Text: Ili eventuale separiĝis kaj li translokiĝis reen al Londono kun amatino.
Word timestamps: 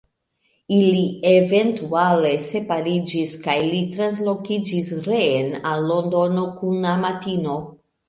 Ili 0.77 1.01
eventuale 1.31 2.31
separiĝis 2.47 3.35
kaj 3.45 3.57
li 3.69 3.85
translokiĝis 3.93 4.93
reen 5.11 5.57
al 5.75 5.89
Londono 5.95 6.51
kun 6.61 6.93
amatino. 6.99 7.65